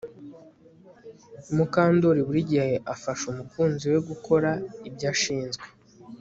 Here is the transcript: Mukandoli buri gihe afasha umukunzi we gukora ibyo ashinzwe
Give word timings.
Mukandoli 1.55 2.21
buri 2.27 2.41
gihe 2.49 2.73
afasha 2.93 3.23
umukunzi 3.31 3.83
we 3.93 3.99
gukora 4.09 4.49
ibyo 4.87 5.05
ashinzwe 5.13 5.65